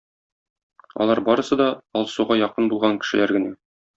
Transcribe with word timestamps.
Алар 1.05 1.21
барысы 1.27 1.59
да- 1.61 1.67
Алсуга 2.01 2.39
якын 2.41 2.73
булган 2.75 2.99
кешеләр 3.05 3.37
генә. 3.39 3.55